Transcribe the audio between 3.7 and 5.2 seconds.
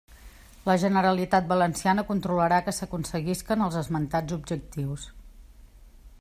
esmentats objectius.